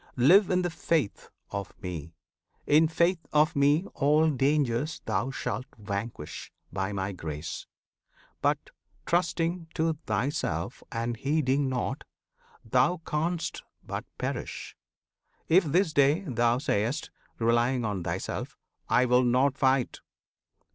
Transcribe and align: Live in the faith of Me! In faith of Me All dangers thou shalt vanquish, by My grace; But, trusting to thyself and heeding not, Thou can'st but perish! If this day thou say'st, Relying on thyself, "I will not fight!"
Live 0.17 0.49
in 0.49 0.63
the 0.63 0.71
faith 0.71 1.29
of 1.51 1.79
Me! 1.79 2.15
In 2.65 2.87
faith 2.87 3.19
of 3.31 3.55
Me 3.55 3.85
All 3.93 4.31
dangers 4.31 4.99
thou 5.05 5.29
shalt 5.29 5.67
vanquish, 5.77 6.51
by 6.73 6.91
My 6.91 7.11
grace; 7.11 7.67
But, 8.41 8.71
trusting 9.05 9.67
to 9.75 9.93
thyself 10.07 10.81
and 10.91 11.17
heeding 11.17 11.69
not, 11.69 12.03
Thou 12.65 12.99
can'st 13.05 13.61
but 13.83 14.05
perish! 14.17 14.75
If 15.47 15.65
this 15.65 15.93
day 15.93 16.21
thou 16.21 16.57
say'st, 16.57 17.11
Relying 17.37 17.85
on 17.85 18.01
thyself, 18.01 18.57
"I 18.89 19.05
will 19.05 19.21
not 19.23 19.55
fight!" 19.55 19.99